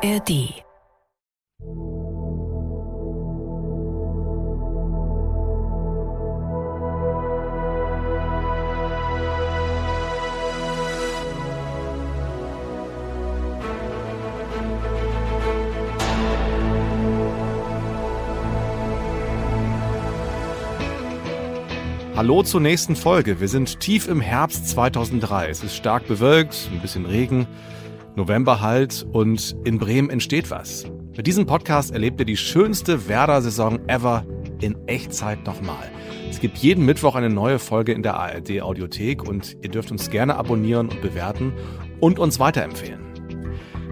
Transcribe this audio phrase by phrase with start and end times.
[0.00, 0.62] ARD
[22.14, 23.40] Hallo zur nächsten Folge.
[23.40, 25.48] Wir sind tief im Herbst 2003.
[25.48, 27.48] Es ist stark bewölkt, ein bisschen Regen,
[28.18, 30.84] November halt und in Bremen entsteht was.
[31.16, 34.26] Mit diesem Podcast erlebt ihr die schönste Werder-Saison ever
[34.60, 35.90] in Echtzeit nochmal.
[36.28, 40.10] Es gibt jeden Mittwoch eine neue Folge in der ARD Audiothek und ihr dürft uns
[40.10, 41.52] gerne abonnieren und bewerten
[42.00, 43.00] und uns weiterempfehlen.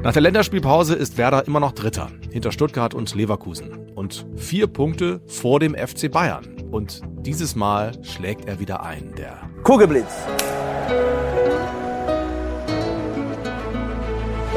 [0.02, 5.20] Nach der Länderspielpause ist Werder immer noch Dritter, hinter Stuttgart und Leverkusen und vier Punkte
[5.26, 6.46] vor dem FC Bayern.
[6.70, 10.26] Und dieses Mal schlägt er wieder ein, der Kugelblitz.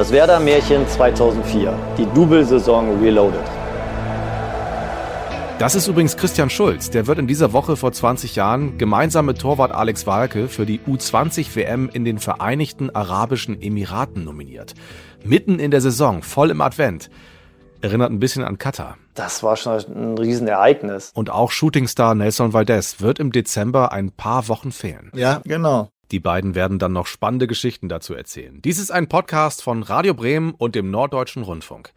[0.00, 3.44] Das Werder-Märchen 2004, die Double-Saison Reloaded.
[5.58, 6.88] Das ist übrigens Christian Schulz.
[6.88, 10.80] Der wird in dieser Woche vor 20 Jahren gemeinsam mit Torwart Alex Walke für die
[10.80, 14.72] U20 WM in den Vereinigten Arabischen Emiraten nominiert.
[15.22, 17.10] Mitten in der Saison, voll im Advent.
[17.82, 18.96] Erinnert ein bisschen an Katar.
[19.12, 21.10] Das war schon ein Riesenereignis.
[21.12, 25.12] Und auch Shootingstar Nelson Valdez wird im Dezember ein paar Wochen fehlen.
[25.14, 25.90] Ja, genau.
[26.10, 28.60] Die beiden werden dann noch spannende Geschichten dazu erzählen.
[28.62, 31.92] Dies ist ein Podcast von Radio Bremen und dem Norddeutschen Rundfunk.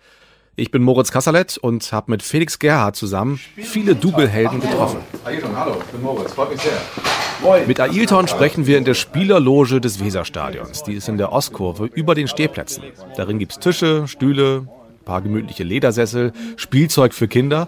[0.55, 4.99] Ich bin Moritz Kasserlet und habe mit Felix Gerhardt zusammen viele Double-Helden getroffen.
[5.25, 7.65] Ailton, hallo, ich bin Moritz, freut mich sehr.
[7.65, 10.83] Mit Ailton sprechen wir in der Spielerloge des Weserstadions.
[10.83, 12.83] Die ist in der Ostkurve über den Stehplätzen.
[13.17, 17.67] Darin gibt's Tische, Stühle, ein paar gemütliche Ledersessel, Spielzeug für Kinder.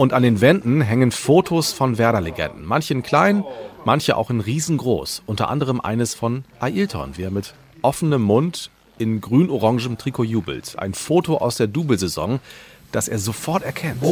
[0.00, 2.64] Und an den Wänden hängen Fotos von Werder-Legenden.
[2.64, 3.44] Manche in klein,
[3.84, 5.24] manche auch in riesengroß.
[5.26, 10.78] Unter anderem eines von Ailton, wie er mit offenem Mund in grün-orangem Trikot jubelt.
[10.78, 12.40] Ein Foto aus der Double-Saison,
[12.92, 14.02] das er sofort erkennt.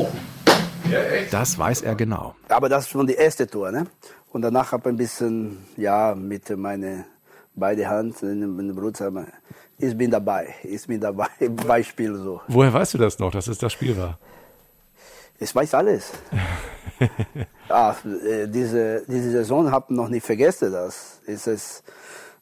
[1.31, 2.34] Das weiß er genau.
[2.50, 3.87] Aber das ist schon die erste Tour, ne?
[4.31, 7.06] Und danach habe ich ein bisschen, ja, mit meinen
[7.55, 9.00] beiden Händen in den Blut,
[9.78, 11.28] ich bin dabei, ich bin dabei,
[11.66, 12.43] Beispiel so.
[12.49, 14.19] Woher weißt du das noch, dass es das Spiel war?
[15.38, 16.10] Ich weiß alles.
[17.69, 17.94] ah,
[18.26, 20.72] äh, diese, diese Saison habe ich noch nicht vergessen.
[20.72, 21.82] Das ist es,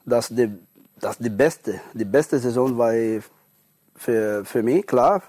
[0.04, 0.50] das die,
[0.98, 2.92] das die beste, die beste Saison war
[3.94, 5.22] für, für mich, klar.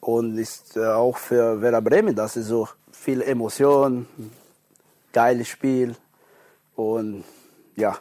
[0.00, 2.14] Und ist auch für Werder Bremen.
[2.14, 4.06] Das ist so viel Emotion,
[5.12, 5.94] geiles Spiel.
[6.74, 7.24] Und
[7.76, 7.96] ja,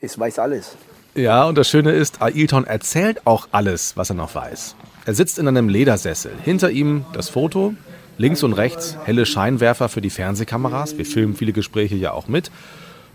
[0.00, 0.76] ich weiß alles.
[1.14, 4.76] Ja, und das Schöne ist, Ailton erzählt auch alles, was er noch weiß.
[5.06, 6.32] Er sitzt in einem Ledersessel.
[6.42, 7.74] Hinter ihm das Foto,
[8.18, 10.98] links und rechts helle Scheinwerfer für die Fernsehkameras.
[10.98, 12.50] Wir filmen viele Gespräche ja auch mit.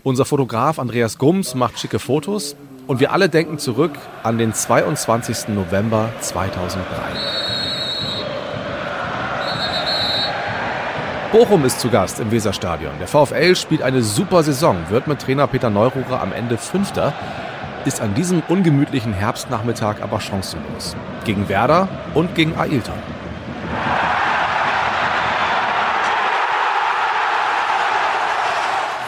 [0.02, 2.56] Unser Fotograf Andreas Gums macht schicke Fotos.
[2.86, 3.92] Und wir alle denken zurück
[4.22, 5.48] an den 22.
[5.48, 6.82] November 2003.
[11.30, 12.92] Bochum ist zu Gast im Weserstadion.
[13.00, 17.12] Der VfL spielt eine super Saison, wird mit Trainer Peter Neururer am Ende Fünfter
[17.84, 20.96] ist an diesem ungemütlichen Herbstnachmittag aber chancenlos.
[21.24, 23.11] Gegen Werder und gegen Ailton.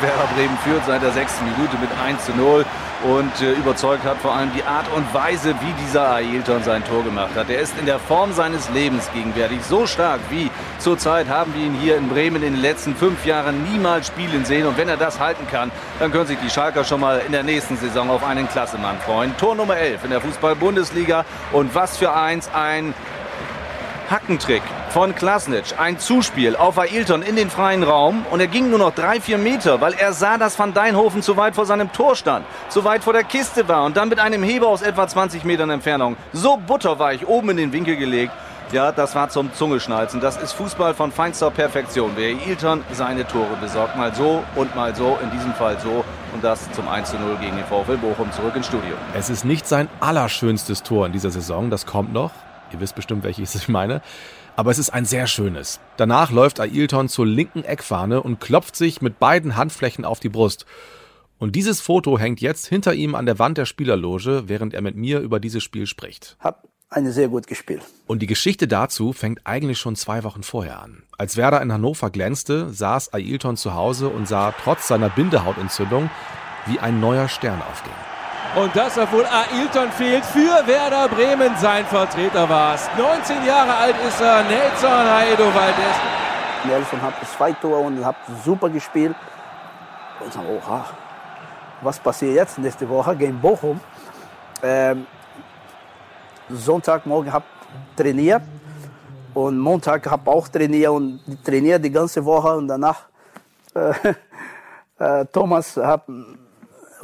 [0.05, 2.67] Werder Bremen führt seit der sechsten Minute mit 1 zu 0
[3.05, 7.03] und äh, überzeugt hat vor allem die Art und Weise, wie dieser Ailton sein Tor
[7.03, 7.49] gemacht hat.
[7.49, 11.75] Er ist in der Form seines Lebens gegenwärtig so stark wie zurzeit haben wir ihn
[11.81, 14.67] hier in Bremen in den letzten fünf Jahren niemals spielen sehen.
[14.67, 17.43] Und wenn er das halten kann, dann können sich die Schalker schon mal in der
[17.43, 19.35] nächsten Saison auf einen Klassemann freuen.
[19.39, 22.93] Tor Nummer 11 in der Fußball-Bundesliga und was für eins, ein
[24.11, 24.63] Hackentrick
[24.95, 25.75] von Klasnic.
[25.77, 29.39] Ein Zuspiel auf Ailton in den freien Raum und er ging nur noch drei, vier
[29.39, 33.03] Meter, weil er sah, dass Van Deinhofen zu weit vor seinem Tor stand, zu weit
[33.03, 36.57] vor der Kiste war und dann mit einem Heber aus etwa 20 Metern Entfernung so
[36.57, 38.31] butterweich oben in den Winkel gelegt.
[38.71, 40.21] Ja, das war zum Zungeschnalzen.
[40.21, 42.13] Das ist Fußball von feinster Perfektion.
[42.15, 46.05] Wer Ilton seine Tore besorgt, mal so und mal so, in diesem Fall so.
[46.33, 48.95] Und das zum 1 zu 0 gegen den VfL Bochum zurück ins Studio.
[49.13, 52.31] Es ist nicht sein allerschönstes Tor in dieser Saison, das kommt noch.
[52.75, 54.03] Ihr wisst bestimmt, welches ich meine.
[54.57, 55.79] Aber es ist ein sehr schönes.
[55.97, 60.67] Danach läuft Ailton zur linken Eckfahne und klopft sich mit beiden Handflächen auf die Brust.
[61.39, 64.97] Und dieses Foto hängt jetzt hinter ihm an der Wand der Spielerloge, während er mit
[64.97, 66.37] mir über dieses Spiel spricht.
[66.41, 67.83] Hab eine sehr gut gespielt.
[68.07, 71.05] Und die Geschichte dazu fängt eigentlich schon zwei Wochen vorher an.
[71.17, 76.11] Als Werder in Hannover glänzte, saß Ailton zu Hause und sah trotz seiner Bindehautentzündung,
[76.67, 78.14] wie ein neuer Stern aufging.
[78.57, 82.89] Und das, obwohl Ailton fehlt, für Werder Bremen sein Vertreter war es.
[82.97, 85.97] 19 Jahre alt ist er, Nelson Aedo Valdez.
[86.65, 88.15] Nelson hat zwei Tore und hat
[88.45, 89.17] super gespielt.
[90.21, 90.85] Und so, oha,
[91.83, 93.81] was passiert jetzt nächste Woche gegen Bochum?
[94.63, 95.05] Ähm,
[96.49, 97.47] Sonntagmorgen habe
[97.97, 98.43] trainiert
[99.35, 103.01] und Montag habe auch trainiert und trainiert die ganze Woche und danach
[103.75, 103.93] äh,
[104.99, 106.05] äh, Thomas hat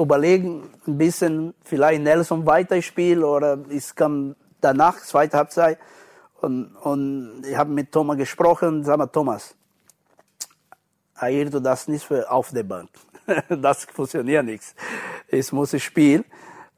[0.02, 5.78] überlegen ein bisschen vielleicht Nelson weiterspielen oder ich kann danach zweite Halbzeit
[6.40, 9.54] und, und ich habe mit Thomas gesprochen, sag mal Thomas,
[11.20, 12.88] du das nicht für auf der Bank.
[13.48, 14.74] das funktioniert nichts.
[15.28, 16.24] Ich muss spielen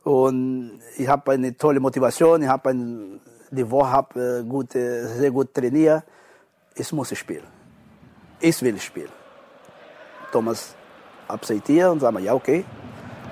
[0.03, 3.21] und ich habe eine tolle Motivation, ich habe ein,
[3.51, 6.03] die Woche hab, äh, gut, sehr gut trainiert.
[6.75, 7.47] Ich muss spielen.
[8.41, 9.11] Ich will spielen.
[10.33, 10.75] Thomas
[11.29, 12.65] akzeptiert und sagt, ja okay.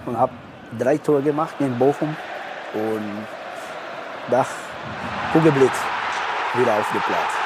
[0.07, 0.33] Und habe
[0.79, 2.17] drei Tore gemacht in Bochum
[2.75, 3.27] und
[4.31, 4.47] nach
[5.33, 5.79] Kugelblitz
[6.55, 7.40] wieder auf den Platz.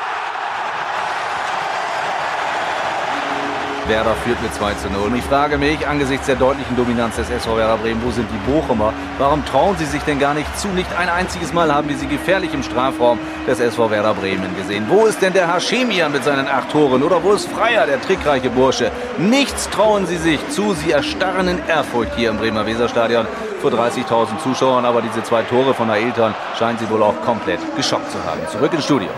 [3.89, 5.03] Werder führt mit 2 zu 0.
[5.09, 8.51] Und ich frage mich, angesichts der deutlichen Dominanz des SV Werder Bremen, wo sind die
[8.51, 8.93] Bochumer?
[9.19, 10.69] Warum trauen sie sich denn gar nicht zu?
[10.69, 14.87] Nicht ein einziges Mal haben wir sie gefährlich im Strafraum des SV Werder Bremen gesehen.
[14.89, 17.03] Wo ist denn der Hashemian mit seinen acht Toren?
[17.03, 18.91] Oder wo ist Freier, der trickreiche Bursche?
[19.19, 20.75] Nichts trauen sie sich zu.
[20.75, 23.27] Sie erstarren in Ehrfurcht hier im Bremer Weserstadion
[23.61, 24.85] vor 30.000 Zuschauern.
[24.85, 28.41] Aber diese zwei Tore von Ailton scheinen sie wohl auch komplett geschockt zu haben.
[28.51, 29.09] Zurück ins Studio.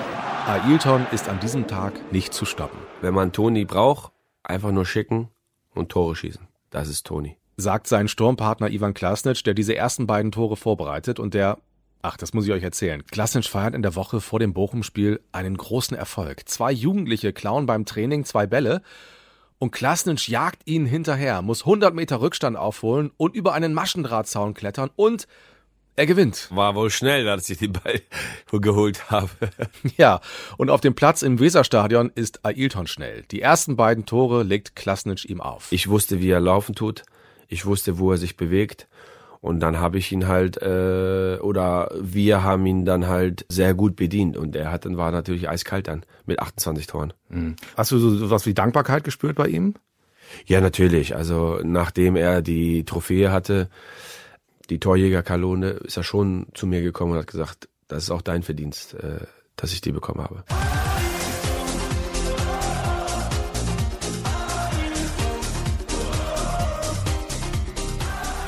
[0.46, 2.78] Ailton ist an diesem Tag nicht zu stoppen.
[3.00, 4.12] Wenn man Toni braucht,
[4.46, 5.28] Einfach nur schicken
[5.74, 6.46] und Tore schießen.
[6.70, 7.36] Das ist Toni.
[7.56, 11.58] Sagt sein Sturmpartner Ivan Klasnic, der diese ersten beiden Tore vorbereitet und der
[12.02, 13.04] Ach, das muss ich euch erzählen.
[13.06, 16.48] Klasnic feiert in der Woche vor dem Bochum-Spiel einen großen Erfolg.
[16.48, 18.82] Zwei Jugendliche klauen beim Training zwei Bälle
[19.58, 24.90] und Klasnic jagt ihnen hinterher, muss 100 Meter Rückstand aufholen und über einen Maschendrahtzaun klettern
[24.94, 25.26] und
[25.96, 26.48] er gewinnt.
[26.50, 28.00] War wohl schnell, dass ich den Ball
[28.60, 29.30] geholt habe.
[29.96, 30.20] ja,
[30.58, 33.24] und auf dem Platz im Weserstadion ist Ailton schnell.
[33.30, 35.68] Die ersten beiden Tore legt Klasnic ihm auf.
[35.70, 37.04] Ich wusste, wie er laufen tut.
[37.48, 38.86] Ich wusste, wo er sich bewegt.
[39.40, 43.96] Und dann habe ich ihn halt, äh, oder wir haben ihn dann halt sehr gut
[43.96, 44.36] bedient.
[44.36, 47.12] Und er hat dann war natürlich eiskalt dann mit 28 Toren.
[47.28, 47.56] Mhm.
[47.76, 49.74] Hast du so was wie Dankbarkeit gespürt bei ihm?
[50.46, 51.14] Ja, natürlich.
[51.14, 53.68] Also nachdem er die Trophäe hatte,
[54.70, 58.42] die Torjägerkanone ist er schon zu mir gekommen und hat gesagt, das ist auch dein
[58.42, 59.20] Verdienst, äh,
[59.54, 60.44] dass ich die bekommen habe.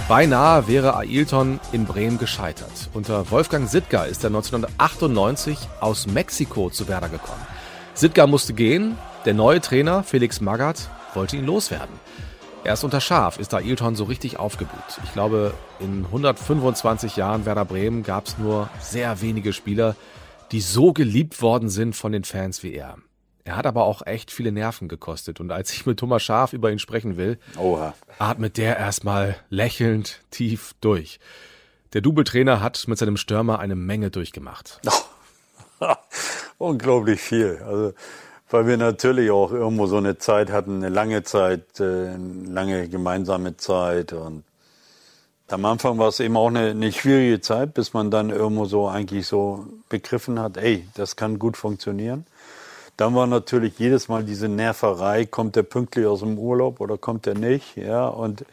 [0.08, 2.88] Beinahe wäre Ailton in Bremen gescheitert.
[2.94, 7.46] Unter Wolfgang Sittger ist er 1998 aus Mexiko zu Werder gekommen.
[7.92, 11.94] Sittger musste gehen, der neue Trainer Felix Magath wollte ihn loswerden.
[12.64, 15.00] Erst unter Schaf ist Ailton so richtig aufgeblüht.
[15.04, 19.96] Ich glaube, in 125 Jahren Werder Bremen gab es nur sehr wenige Spieler,
[20.52, 22.96] die so geliebt worden sind von den Fans wie er.
[23.44, 25.40] Er hat aber auch echt viele Nerven gekostet.
[25.40, 27.94] Und als ich mit Thomas Schaf über ihn sprechen will, Oha.
[28.18, 31.18] atmet der erstmal lächelnd tief durch.
[31.94, 34.82] Der Double-Trainer hat mit seinem Stürmer eine Menge durchgemacht.
[36.58, 37.62] Unglaublich viel.
[37.64, 37.94] Also
[38.50, 42.88] weil wir natürlich auch irgendwo so eine Zeit hatten, eine lange Zeit, äh, eine lange
[42.88, 44.12] gemeinsame Zeit.
[44.12, 44.44] Und
[45.48, 48.88] am Anfang war es eben auch eine, eine schwierige Zeit, bis man dann irgendwo so
[48.88, 52.26] eigentlich so begriffen hat, ey, das kann gut funktionieren.
[52.96, 57.26] Dann war natürlich jedes Mal diese Nerverei, kommt der pünktlich aus dem Urlaub oder kommt
[57.26, 58.44] er nicht, ja, und äh,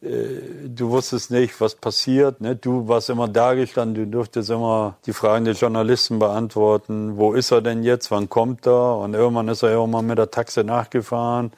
[0.00, 2.40] du wusstest nicht, was passiert.
[2.40, 2.54] Ne?
[2.54, 7.16] Du warst immer da gestanden, du durftest immer die Fragen der Journalisten beantworten.
[7.16, 8.10] Wo ist er denn jetzt?
[8.10, 8.98] Wann kommt er?
[8.98, 11.52] Und irgendwann ist er irgendwann mit der Taxe nachgefahren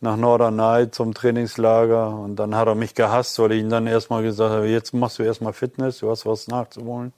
[0.00, 2.08] nach Norderney zum Trainingslager.
[2.10, 5.18] Und dann hat er mich gehasst, weil ich ihm dann erstmal gesagt habe, jetzt machst
[5.18, 7.12] du erstmal Fitness, du hast was nachzuholen.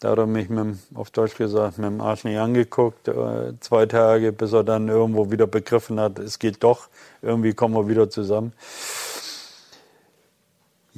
[0.00, 3.86] Da hat er mich mit, auf Deutsch gesagt, mit dem Arsch nicht angeguckt, äh, zwei
[3.86, 6.88] Tage, bis er dann irgendwo wieder begriffen hat, es geht doch,
[7.22, 8.52] irgendwie kommen wir wieder zusammen.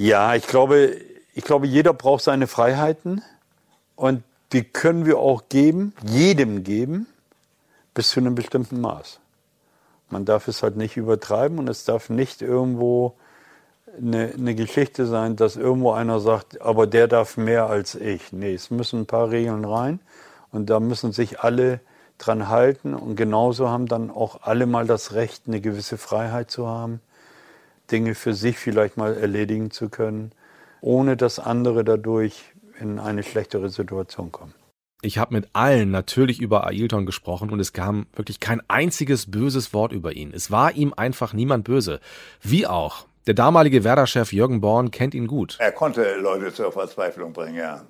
[0.01, 0.97] Ja, ich glaube,
[1.35, 3.21] ich glaube, jeder braucht seine Freiheiten
[3.97, 7.09] und die können wir auch geben, jedem geben,
[7.95, 9.19] bis zu einem bestimmten Maß.
[10.09, 13.15] Man darf es halt nicht übertreiben und es darf nicht irgendwo
[14.01, 18.33] eine, eine Geschichte sein, dass irgendwo einer sagt, aber der darf mehr als ich.
[18.33, 19.99] Nee, es müssen ein paar Regeln rein
[20.53, 21.81] und da müssen sich alle
[22.19, 26.69] dran halten und genauso haben dann auch alle mal das Recht, eine gewisse Freiheit zu
[26.69, 27.01] haben
[27.91, 30.33] Dinge für sich vielleicht mal erledigen zu können,
[30.81, 34.55] ohne dass andere dadurch in eine schlechtere Situation kommen.
[35.01, 39.73] Ich habe mit allen natürlich über Ailton gesprochen und es kam wirklich kein einziges böses
[39.73, 40.33] Wort über ihn.
[40.35, 42.01] Es war ihm einfach niemand böse.
[42.43, 43.07] Wie auch.
[43.29, 45.57] Der damalige Werder-Chef Jürgen Born kennt ihn gut.
[45.61, 47.85] Er konnte Leute zur Verzweiflung bringen, ja.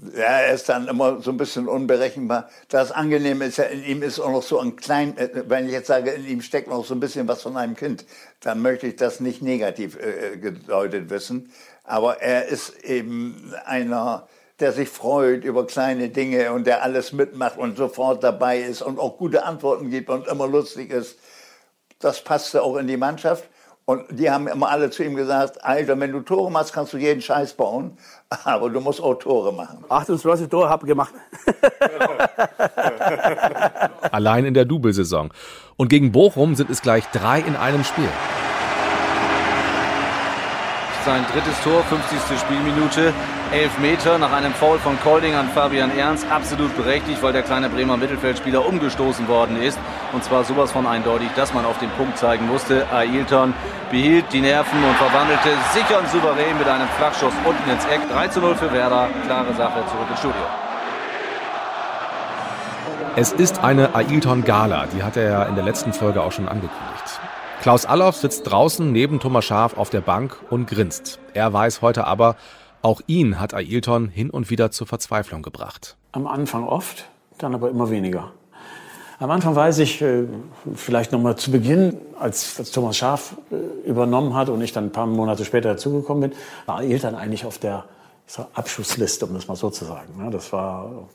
[0.00, 2.48] Ja, er ist dann immer so ein bisschen unberechenbar.
[2.68, 5.72] Das Angenehme ist ja, in ihm ist auch noch so ein klein, äh, wenn ich
[5.72, 8.04] jetzt sage, in ihm steckt noch so ein bisschen was von einem Kind,
[8.40, 11.50] dann möchte ich das nicht negativ äh, äh gedeutet wissen.
[11.82, 14.28] Aber er ist eben einer,
[14.60, 19.00] der sich freut über kleine Dinge und der alles mitmacht und sofort dabei ist und
[19.00, 21.18] auch gute Antworten gibt und immer lustig ist.
[21.98, 23.48] Das passte auch in die Mannschaft.
[23.88, 26.98] Und die haben immer alle zu ihm gesagt, Alter, wenn du Tore machst, kannst du
[26.98, 27.96] jeden Scheiß bauen,
[28.44, 29.82] aber du musst auch Tore machen.
[29.88, 31.14] 28 Tore habe ich gemacht.
[34.12, 35.32] Allein in der Double-Saison.
[35.78, 38.10] Und gegen Bochum sind es gleich drei in einem Spiel.
[41.08, 42.38] Sein drittes Tor, 50.
[42.38, 43.14] Spielminute.
[43.50, 46.26] Elf Meter nach einem Foul von Kolding an Fabian Ernst.
[46.30, 49.78] Absolut berechtigt, weil der kleine Bremer Mittelfeldspieler umgestoßen worden ist.
[50.12, 52.86] Und zwar sowas von eindeutig, dass man auf den Punkt zeigen musste.
[52.92, 53.54] Ailton
[53.90, 58.02] behielt die Nerven und verwandelte sicher und souverän mit einem Flachschuss unten ins Eck.
[58.12, 59.08] 3 zu 0 für Werder.
[59.24, 60.42] Klare Sache, zurück ins Studio.
[63.16, 66.97] Es ist eine Ailton-Gala, die hat er ja in der letzten Folge auch schon angekündigt.
[67.60, 71.18] Klaus Allofs sitzt draußen neben Thomas Schaf auf der Bank und grinst.
[71.34, 72.36] Er weiß heute aber,
[72.82, 75.96] auch ihn hat Ailton hin und wieder zur Verzweiflung gebracht.
[76.12, 78.32] Am Anfang oft, dann aber immer weniger.
[79.18, 80.26] Am Anfang weiß ich, äh,
[80.76, 84.84] vielleicht noch mal zu Beginn, als, als Thomas Schaf äh, übernommen hat und ich dann
[84.84, 87.84] ein paar Monate später dazugekommen bin, war Ailton eigentlich auf der
[88.54, 90.30] Abschussliste, um das mal so zu sagen.
[90.30, 91.08] Das war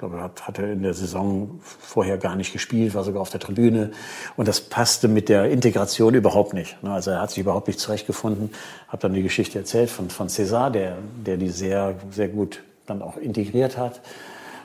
[0.00, 3.38] glaube, er hat, hatte in der Saison vorher gar nicht gespielt, war sogar auf der
[3.38, 3.92] Tribüne.
[4.36, 6.82] Und das passte mit der Integration überhaupt nicht.
[6.82, 6.90] Ne?
[6.90, 8.50] Also er hat sich überhaupt nicht zurechtgefunden.
[8.88, 13.02] Habe dann die Geschichte erzählt von, von César, der, der die sehr, sehr gut dann
[13.02, 14.00] auch integriert hat.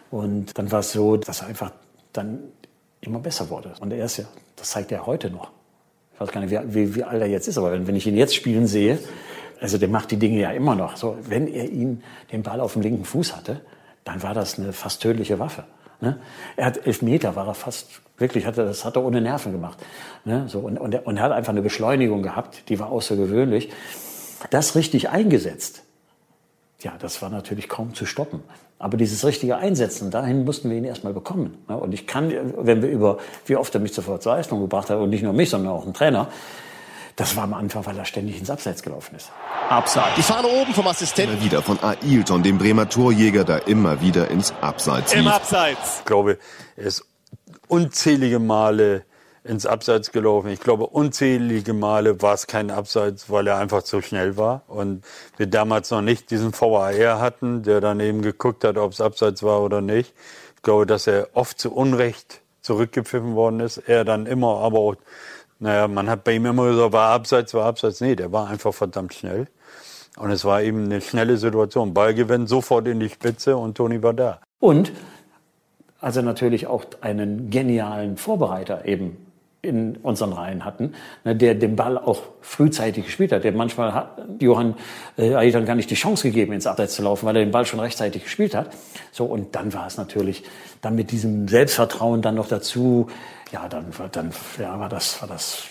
[0.10, 1.72] Und dann war es so, dass er einfach
[2.14, 2.40] dann
[3.02, 3.74] immer besser wurde.
[3.82, 4.26] Und er ist ja,
[4.56, 5.52] das zeigt er heute noch.
[6.14, 8.08] Ich weiß gar nicht, wie, wie, wie alt er jetzt ist, aber wenn, wenn ich
[8.08, 9.00] ihn jetzt spielen sehe,
[9.60, 10.96] also der macht die Dinge ja immer noch.
[10.96, 13.62] So, wenn er ihn den Ball auf dem linken Fuß hatte,
[14.06, 15.66] dann war das eine fast tödliche Waffe.
[16.00, 16.20] Ne?
[16.56, 19.52] Er hat elf Meter, war er fast wirklich, hat er, das hat er ohne Nerven
[19.52, 19.78] gemacht.
[20.24, 20.46] Ne?
[20.48, 23.70] So, und, und, er, und er hat einfach eine Beschleunigung gehabt, die war außergewöhnlich.
[24.52, 25.84] Das richtig eingesetzt,
[26.82, 28.44] ja, das war natürlich kaum zu stoppen.
[28.78, 31.58] Aber dieses richtige Einsetzen, dahin mussten wir ihn erstmal bekommen.
[31.68, 31.78] Ne?
[31.78, 35.10] Und ich kann, wenn wir über, wie oft er mich zur Verzweiflung gebracht hat, und
[35.10, 36.28] nicht nur mich, sondern auch einen Trainer,
[37.16, 39.32] das war am Anfang, weil er ständig ins Abseits gelaufen ist.
[39.70, 40.16] Abseits.
[40.18, 41.42] Die Fahne oben vom Assistenten.
[41.42, 45.22] Wieder von Ailton, dem Bremer Torjäger, der immer wieder ins Abseits lief.
[45.22, 46.00] Im Abseits.
[46.00, 46.38] Ich glaube,
[46.76, 47.06] er ist
[47.68, 49.06] unzählige Male
[49.46, 50.50] ins Abseits gelaufen.
[50.50, 54.64] Ich glaube, unzählige Male war es kein Abseits, weil er einfach zu schnell war.
[54.68, 55.06] Und
[55.38, 59.44] wir damals noch nicht diesen VAR hatten, der dann eben geguckt hat, ob es Abseits
[59.44, 60.14] war oder nicht.
[60.56, 63.78] Ich glaube, dass er oft zu Unrecht zurückgepfiffen worden ist.
[63.78, 64.96] Er dann immer aber auch
[65.60, 68.02] naja, man hat bei ihm immer gesagt, war abseits, war abseits.
[68.02, 69.48] Nee, der war einfach verdammt schnell.
[70.18, 71.94] Und es war eben eine schnelle Situation.
[71.94, 74.40] Ballgewinn sofort in die Spitze und Toni war da.
[74.60, 74.92] Und
[76.00, 79.18] also natürlich auch einen genialen Vorbereiter eben
[79.66, 80.94] in unseren Reihen hatten,
[81.24, 83.44] ne, der den Ball auch frühzeitig gespielt hat.
[83.44, 84.76] Der manchmal hat Johann
[85.18, 87.66] äh, dann gar nicht die Chance gegeben, ins Abseits zu laufen, weil er den Ball
[87.66, 88.70] schon rechtzeitig gespielt hat.
[89.12, 90.44] So und dann war es natürlich
[90.82, 93.08] dann mit diesem Selbstvertrauen dann noch dazu,
[93.52, 95.64] ja, dann, dann ja, war das, war das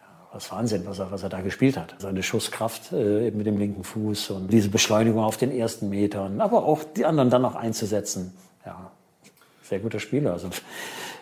[0.00, 1.94] ja, was Wahnsinn, was er, was er da gespielt hat.
[1.98, 6.64] Seine Schusskraft äh, mit dem linken Fuß und diese Beschleunigung auf den ersten Metern, aber
[6.64, 8.32] auch die anderen dann noch einzusetzen.
[8.64, 8.90] Ja,
[9.62, 10.32] sehr guter Spieler.
[10.32, 10.50] Also,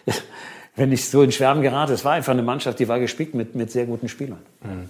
[0.77, 3.55] wenn ich so in Schwärmen gerate, es war einfach eine Mannschaft, die war gespickt mit,
[3.55, 4.41] mit sehr guten Spielern.
[4.63, 4.89] Mhm.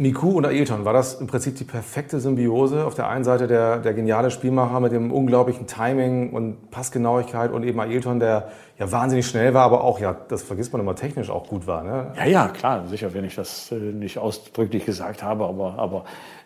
[0.00, 2.84] Miku und Ailton, war das im Prinzip die perfekte Symbiose?
[2.84, 7.64] Auf der einen Seite der, der geniale Spielmacher mit dem unglaublichen Timing und Passgenauigkeit und
[7.64, 11.30] eben Ailton, der ja wahnsinnig schnell war, aber auch, ja, das vergisst man immer, technisch
[11.30, 11.82] auch gut war.
[11.82, 12.12] Ne?
[12.16, 16.04] Ja, ja, klar, sicher, wenn ich das äh, nicht ausdrücklich gesagt habe, aber, aber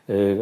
[0.08, 0.36] äh,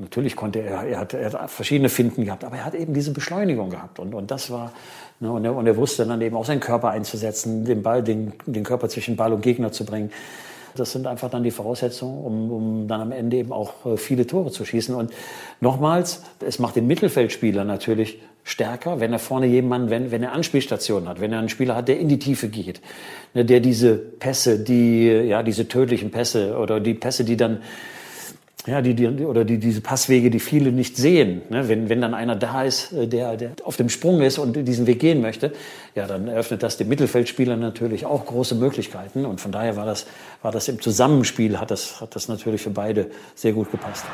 [0.00, 3.12] natürlich konnte er, er hat, er hat verschiedene Finden gehabt, aber er hat eben diese
[3.12, 4.72] Beschleunigung gehabt und, und das war,
[5.20, 8.32] ne, und, er, und er wusste dann eben auch seinen Körper einzusetzen, den Ball, den,
[8.44, 10.10] den Körper zwischen Ball und Gegner zu bringen.
[10.78, 14.26] Das sind einfach dann die Voraussetzungen, um, um dann am Ende eben auch äh, viele
[14.26, 14.94] Tore zu schießen.
[14.94, 15.12] Und
[15.60, 21.08] nochmals, es macht den Mittelfeldspieler natürlich stärker, wenn er vorne jemanden, wenn, wenn er Anspielstationen
[21.08, 22.80] hat, wenn er einen Spieler hat, der in die Tiefe geht,
[23.34, 27.62] ne, der diese Pässe, die, ja, diese tödlichen Pässe oder die Pässe, die dann
[28.66, 31.42] ja, die, die, oder die, diese Passwege, die viele nicht sehen.
[31.50, 31.68] Ne?
[31.68, 34.86] Wenn, wenn dann einer da ist, äh, der, der auf dem Sprung ist und diesen
[34.86, 35.52] Weg gehen möchte,
[35.94, 39.24] ja, dann eröffnet das dem Mittelfeldspieler natürlich auch große Möglichkeiten.
[39.24, 40.06] Und von daher war das,
[40.42, 43.06] war das im Zusammenspiel, hat das, hat das natürlich für beide
[43.36, 44.04] sehr gut gepasst.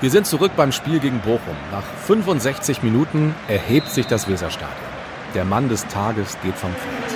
[0.00, 1.56] Wir sind zurück beim Spiel gegen Bochum.
[1.72, 4.76] Nach 65 Minuten erhebt sich das Weserstadion.
[5.34, 7.07] Der Mann des Tages geht vom Feld.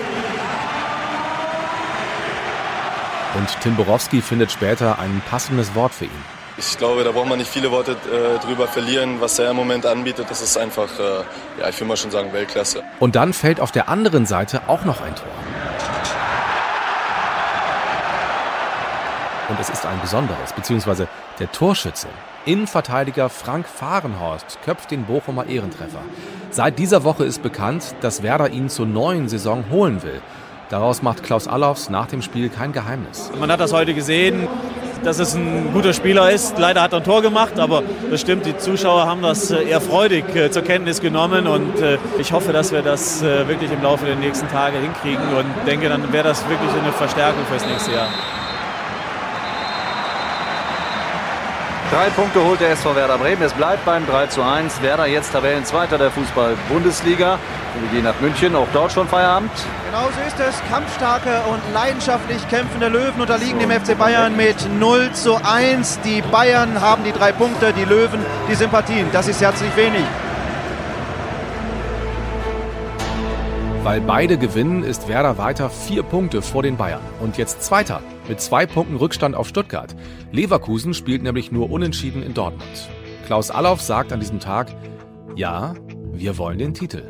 [3.35, 6.11] Und Tim Borowski findet später ein passendes Wort für ihn.
[6.59, 9.21] Ich glaube, da braucht man nicht viele Worte äh, drüber verlieren.
[9.21, 12.33] Was er im Moment anbietet, das ist einfach, äh, ja, ich will mal schon sagen,
[12.33, 12.83] Weltklasse.
[13.01, 15.27] Und dann fällt auf der anderen Seite auch noch ein Tor.
[19.49, 21.09] Und es ist ein besonderes, beziehungsweise
[21.39, 22.09] der Torschütze
[22.45, 26.01] Innenverteidiger Frank Fahrenhorst köpft den Bochumer Ehrentreffer.
[26.51, 30.21] Seit dieser Woche ist bekannt, dass Werder ihn zur neuen Saison holen will.
[30.73, 33.31] Daraus macht Klaus Allofs nach dem Spiel kein Geheimnis.
[33.39, 34.49] Man hat das heute gesehen,
[35.05, 36.57] dass es ein guter Spieler ist.
[36.57, 39.83] Leider hat er ein Tor gemacht, aber das stimmt, die Zuschauer haben das äh, eher
[39.83, 44.07] freudig äh, zur Kenntnis genommen und äh, ich hoffe, dass wir das wirklich im Laufe
[44.07, 48.09] der nächsten Tage hinkriegen und denke, dann wäre das wirklich eine Verstärkung fürs nächste Jahr.
[51.93, 53.43] Drei Punkte holt der SV Werder Bremen.
[53.43, 54.81] Es bleibt beim 3 zu 1.
[54.81, 57.39] Werder jetzt Tabellenzweiter der Fußball-Bundesliga.
[57.81, 59.51] Wir gehen nach München, auch dort schon Feierabend.
[59.87, 60.71] Genau so ist es.
[60.71, 66.01] Kampfstarke und leidenschaftlich kämpfende Löwen unterliegen dem FC Bayern mit 0 zu 1.
[66.05, 69.07] Die Bayern haben die drei Punkte, die Löwen die Sympathien.
[69.13, 70.05] Das ist herzlich wenig.
[73.83, 77.01] Weil beide gewinnen, ist Werder weiter vier Punkte vor den Bayern.
[77.21, 79.97] Und jetzt Zweiter mit zwei Punkten Rückstand auf Stuttgart.
[80.31, 82.89] Leverkusen spielt nämlich nur unentschieden in Dortmund.
[83.27, 84.69] Klaus Allauf sagt an diesem Tag,
[85.35, 85.75] ja,
[86.13, 87.03] wir wollen den Titel.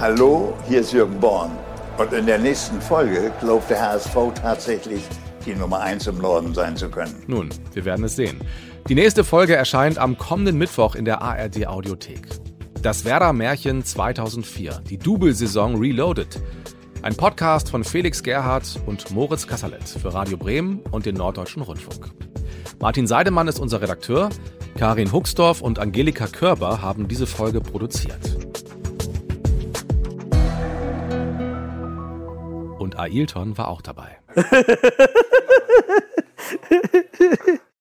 [0.00, 1.50] Hallo, hier ist Jürgen Born.
[1.98, 5.02] Und in der nächsten Folge glaubt der HSV tatsächlich
[5.44, 7.22] die Nummer 1 im Norden sein zu können.
[7.26, 8.40] Nun, wir werden es sehen.
[8.88, 12.26] Die nächste Folge erscheint am kommenden Mittwoch in der ARD Audiothek.
[12.80, 16.40] Das Werder Märchen 2004, die Double-Saison Reloaded.
[17.02, 22.06] Ein Podcast von Felix Gerhardt und Moritz Kasserlet für Radio Bremen und den Norddeutschen Rundfunk.
[22.80, 24.30] Martin Seidemann ist unser Redakteur,
[24.78, 28.49] Karin Huxdorf und Angelika Körber haben diese Folge produziert.
[33.04, 34.18] Ailton war auch dabei.